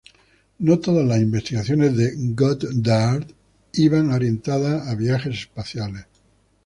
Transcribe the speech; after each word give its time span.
No 0.57 0.79
todas 0.79 1.05
las 1.05 1.19
investigaciones 1.21 1.95
de 1.95 2.13
Goddard 2.33 3.27
iban 3.73 4.09
orientadas 4.11 4.87
a 4.87 4.95
viajes 4.95 5.41
espaciales. 5.41 6.07